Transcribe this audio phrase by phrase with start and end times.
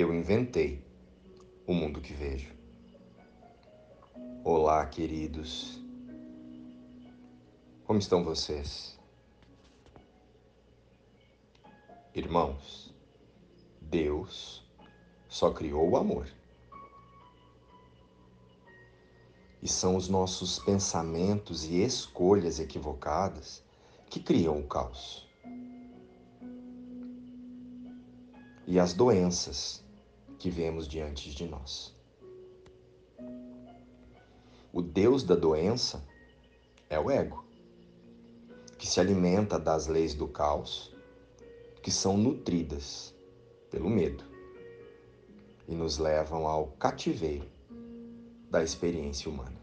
[0.00, 0.80] eu inventei
[1.66, 2.54] o mundo que vejo.
[4.44, 5.82] Olá, queridos.
[7.84, 8.96] Como estão vocês?
[12.14, 12.94] Irmãos,
[13.80, 14.64] Deus
[15.28, 16.28] só criou o amor.
[19.60, 23.64] E são os nossos pensamentos e escolhas equivocadas
[24.08, 25.28] que criam o caos.
[28.64, 29.87] E as doenças
[30.38, 31.96] que vemos diante de nós.
[34.72, 36.06] O Deus da doença
[36.88, 37.44] é o ego,
[38.78, 40.94] que se alimenta das leis do caos,
[41.82, 43.14] que são nutridas
[43.70, 44.24] pelo medo
[45.66, 47.48] e nos levam ao cativeiro
[48.50, 49.58] da experiência humana.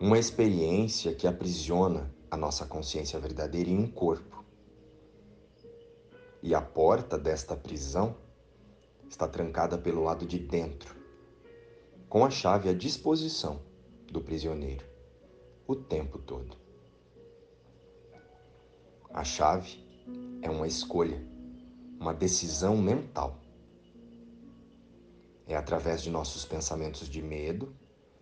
[0.00, 4.35] Uma experiência que aprisiona a nossa consciência verdadeira em um corpo.
[6.42, 8.16] E a porta desta prisão
[9.08, 10.96] está trancada pelo lado de dentro
[12.08, 13.60] com a chave à disposição
[14.10, 14.84] do prisioneiro
[15.66, 16.56] o tempo todo.
[19.12, 19.84] A chave
[20.40, 21.20] é uma escolha,
[21.98, 23.38] uma decisão mental.
[25.48, 27.74] É através de nossos pensamentos de medo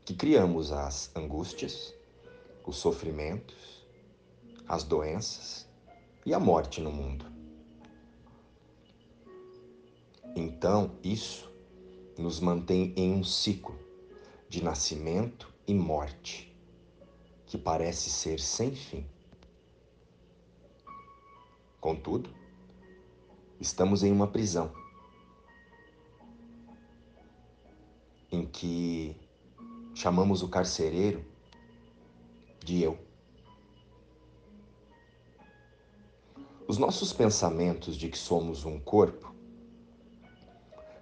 [0.05, 1.95] que criamos as angústias,
[2.67, 3.87] os sofrimentos,
[4.67, 5.69] as doenças
[6.25, 7.34] e a morte no mundo.
[10.37, 11.49] Então, isso
[12.19, 13.79] nos mantém em um ciclo
[14.49, 16.53] de nascimento e morte
[17.47, 19.07] que parece ser sem fim.
[21.81, 22.31] Contudo,
[23.61, 24.73] estamos em uma prisão
[28.33, 29.15] em que
[29.95, 31.25] chamamos o carcereiro
[32.65, 32.99] de eu.
[36.67, 39.34] Os nossos pensamentos de que somos um corpo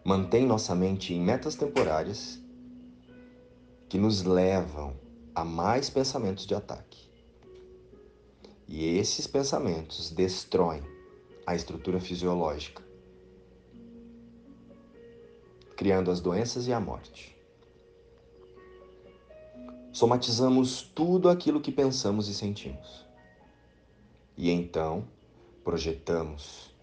[0.05, 2.41] mantém nossa mente em metas temporárias
[3.89, 4.97] que nos levam
[5.35, 7.11] a mais pensamentos de ataque.
[8.67, 10.83] E esses pensamentos destroem
[11.47, 12.83] a estrutura fisiológica,
[15.77, 17.37] criando as doenças e a morte.
[19.93, 23.07] Somatizamos tudo aquilo que pensamos e sentimos.
[24.37, 25.07] E então
[25.63, 26.75] projetamos.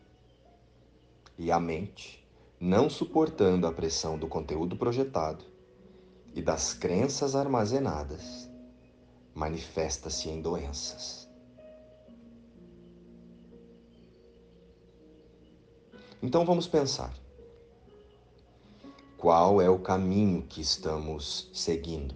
[1.37, 2.23] E a mente
[2.59, 5.45] não suportando a pressão do conteúdo projetado
[6.33, 8.49] e das crenças armazenadas,
[9.33, 11.29] manifesta-se em doenças.
[16.21, 17.13] Então vamos pensar.
[19.17, 22.13] Qual é o caminho que estamos seguindo?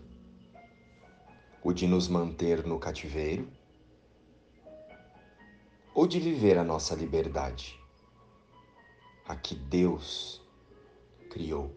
[1.63, 3.47] O de nos manter no cativeiro
[5.95, 7.82] ou de viver a nossa liberdade?
[9.27, 10.41] A que Deus
[11.29, 11.71] criou.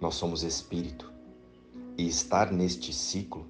[0.00, 1.12] Nós somos espírito
[1.96, 3.46] e estar neste ciclo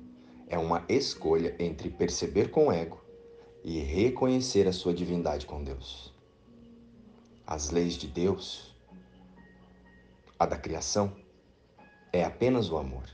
[0.48, 3.00] é uma escolha entre perceber com o ego
[3.62, 6.12] e reconhecer a sua divindade com Deus.
[7.46, 8.74] As leis de Deus,
[10.38, 11.14] a da criação,
[12.12, 13.04] é apenas o amor.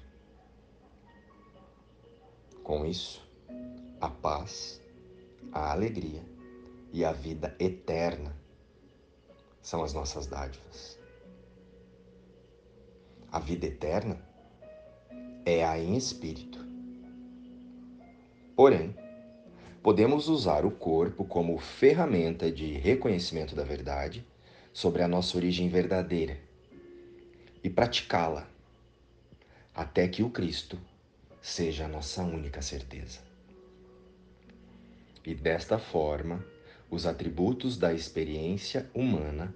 [2.63, 3.23] Com isso,
[4.01, 4.81] a paz
[5.53, 6.23] a alegria
[6.93, 8.35] e a vida eterna
[9.61, 10.99] são as nossas dádivas.
[13.31, 14.19] A vida eterna
[15.45, 16.65] é a em espírito.
[18.55, 18.95] Porém,
[19.83, 24.27] podemos usar o corpo como ferramenta de reconhecimento da verdade
[24.73, 26.39] sobre a nossa origem verdadeira
[27.63, 28.49] e praticá-la
[29.75, 30.79] até que o Cristo
[31.43, 33.21] seja a nossa única certeza.
[35.27, 36.47] E desta forma,
[36.89, 39.53] os atributos da experiência humana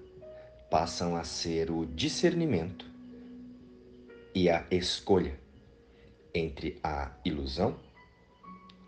[0.69, 2.85] passam a ser o discernimento
[4.35, 5.39] e a escolha
[6.35, 7.79] entre a ilusão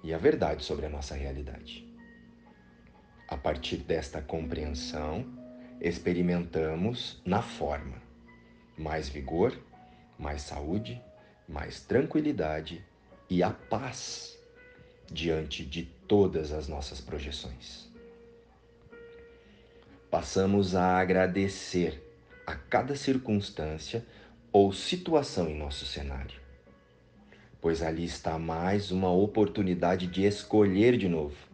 [0.02, 1.88] e a verdade sobre a nossa realidade.
[3.28, 5.24] A partir desta compreensão,
[5.80, 8.02] experimentamos na forma
[8.76, 9.56] mais vigor,
[10.18, 11.00] mais saúde,
[11.48, 12.84] mais tranquilidade
[13.30, 14.36] e a paz
[15.10, 17.88] diante de todas as nossas projeções.
[20.10, 22.06] Passamos a agradecer
[22.46, 24.04] a cada circunstância
[24.52, 26.38] ou situação em nosso cenário,
[27.62, 31.48] pois ali está mais uma oportunidade de escolher de novo.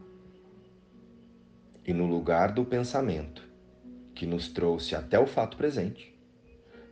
[1.86, 3.48] E no lugar do pensamento
[4.12, 6.12] que nos trouxe até o fato presente,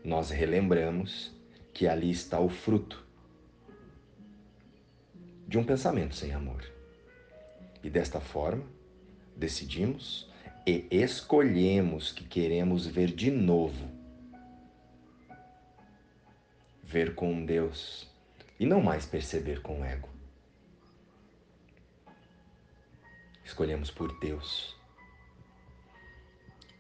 [0.05, 1.35] nós relembramos
[1.75, 3.05] que ali está o fruto
[5.49, 6.76] de um pensamento sem amor.
[7.87, 8.65] E desta forma,
[9.37, 10.29] decidimos
[10.67, 13.89] e escolhemos que queremos ver de novo.
[16.83, 18.11] Ver com Deus
[18.59, 20.09] e não mais perceber com o ego.
[23.45, 24.77] Escolhemos por Deus.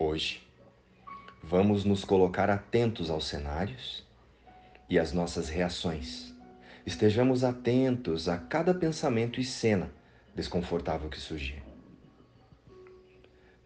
[0.00, 0.44] Hoje,
[1.41, 4.05] vamos nos colocar atentos aos cenários
[4.91, 6.35] e às nossas reações.
[6.85, 9.94] Estejamos atentos a cada pensamento e cena
[10.37, 11.62] desconfortável que surgir.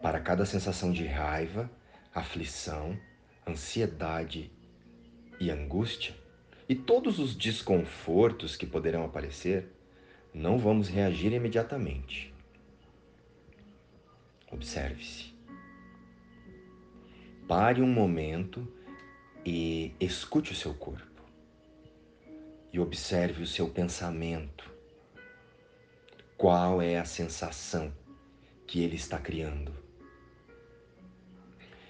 [0.00, 1.68] Para cada sensação de raiva,
[2.14, 2.96] aflição,
[3.46, 4.52] ansiedade
[5.40, 6.14] e angústia,
[6.68, 9.68] e todos os desconfortos que poderão aparecer,
[10.32, 12.32] não vamos reagir imediatamente.
[14.52, 15.34] Observe-se.
[17.48, 18.72] Pare um momento
[19.44, 21.24] e escute o seu corpo.
[22.72, 24.79] E observe o seu pensamento.
[26.40, 27.92] Qual é a sensação
[28.66, 29.74] que ele está criando?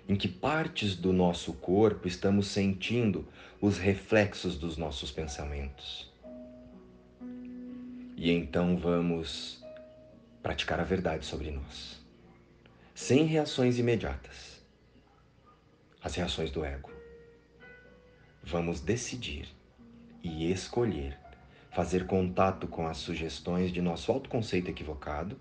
[0.08, 3.28] Em que partes do nosso corpo estamos sentindo
[3.60, 6.12] os reflexos dos nossos pensamentos?
[8.16, 9.64] E então vamos
[10.42, 12.04] praticar a verdade sobre nós,
[12.92, 14.60] sem reações imediatas
[16.02, 16.90] as reações do ego.
[18.42, 19.48] Vamos decidir
[20.24, 21.16] e escolher
[21.70, 25.38] fazer contato com as sugestões de nosso autoconceito equivocado,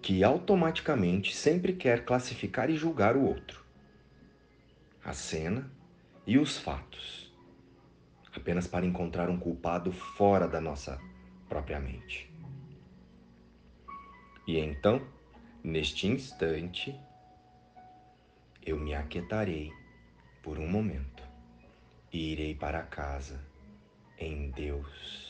[0.00, 3.64] que automaticamente sempre quer classificar e julgar o outro,
[5.04, 5.70] a cena
[6.26, 7.32] e os fatos,
[8.34, 11.00] apenas para encontrar um culpado fora da nossa
[11.48, 12.30] própria mente.
[14.46, 15.02] E então,
[15.62, 16.98] neste instante,
[18.64, 19.72] eu me aquietarei
[20.42, 21.22] por um momento
[22.12, 23.40] e irei para casa
[24.18, 25.27] em Deus,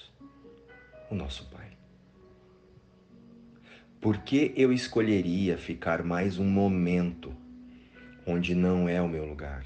[1.11, 1.77] o nosso Pai.
[4.01, 7.35] Por que eu escolheria ficar mais um momento
[8.27, 9.65] onde não é o meu lugar?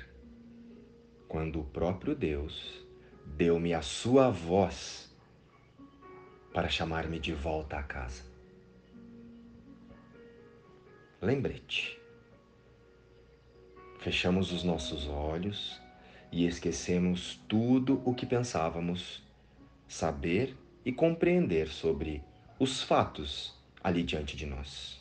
[1.28, 2.86] Quando o próprio Deus
[3.36, 5.14] deu-me a sua voz
[6.52, 8.24] para chamar-me de volta à casa.
[11.20, 12.02] Lembrete
[14.02, 15.80] fechamos os nossos olhos
[16.32, 19.22] e esquecemos tudo o que pensávamos
[19.86, 22.22] saber e compreender sobre
[22.58, 25.00] os fatos ali diante de nós.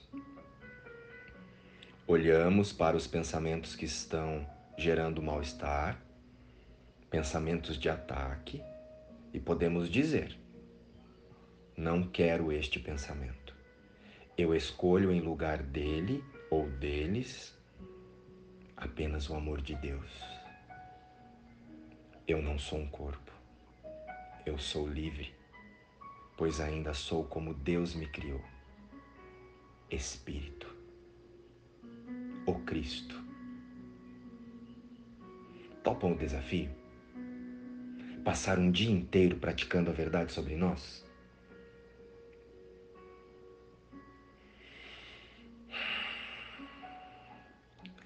[2.07, 4.45] Olhamos para os pensamentos que estão
[4.77, 5.97] gerando mal-estar,
[7.09, 8.61] pensamentos de ataque,
[9.33, 10.37] e podemos dizer:
[11.77, 13.55] Não quero este pensamento.
[14.37, 17.57] Eu escolho em lugar dele ou deles
[18.75, 20.09] apenas o amor de Deus.
[22.27, 23.31] Eu não sou um corpo.
[24.45, 25.33] Eu sou livre,
[26.41, 28.43] pois ainda sou como Deus me criou.
[29.91, 30.75] Espírito.
[32.47, 33.15] O Cristo.
[35.83, 36.71] Topam o desafio?
[38.25, 41.05] Passar um dia inteiro praticando a verdade sobre nós?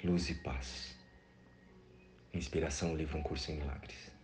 [0.04, 0.94] Luz e Paz.
[2.34, 4.15] Inspiração Livro Um Curso em Milagres.